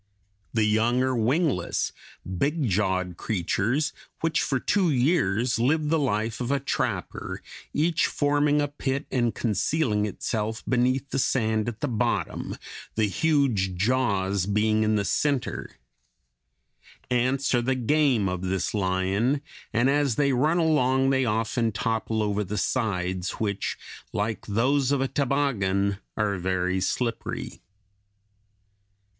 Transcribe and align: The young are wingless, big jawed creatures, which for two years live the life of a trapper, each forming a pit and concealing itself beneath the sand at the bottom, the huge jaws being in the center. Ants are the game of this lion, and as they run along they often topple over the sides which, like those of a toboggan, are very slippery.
The 0.51 0.63
young 0.65 1.03
are 1.03 1.15
wingless, 1.15 1.91
big 2.25 2.67
jawed 2.67 3.17
creatures, 3.17 3.93
which 4.21 4.41
for 4.41 4.59
two 4.59 4.89
years 4.89 5.59
live 5.59 5.89
the 5.89 5.99
life 5.99 6.41
of 6.41 6.49
a 6.49 6.59
trapper, 6.59 7.43
each 7.71 8.07
forming 8.07 8.61
a 8.63 8.67
pit 8.67 9.05
and 9.11 9.35
concealing 9.35 10.07
itself 10.07 10.63
beneath 10.67 11.11
the 11.11 11.19
sand 11.19 11.67
at 11.69 11.81
the 11.81 11.87
bottom, 11.87 12.57
the 12.95 13.05
huge 13.05 13.75
jaws 13.75 14.47
being 14.47 14.81
in 14.81 14.95
the 14.95 15.05
center. 15.05 15.69
Ants 17.11 17.53
are 17.53 17.61
the 17.61 17.75
game 17.75 18.27
of 18.27 18.41
this 18.41 18.73
lion, 18.73 19.41
and 19.71 19.87
as 19.87 20.15
they 20.15 20.33
run 20.33 20.57
along 20.57 21.11
they 21.11 21.25
often 21.25 21.71
topple 21.71 22.23
over 22.23 22.43
the 22.43 22.57
sides 22.57 23.33
which, 23.33 23.77
like 24.11 24.47
those 24.47 24.91
of 24.91 24.99
a 24.99 25.07
toboggan, 25.07 25.99
are 26.17 26.39
very 26.39 26.81
slippery. 26.81 27.61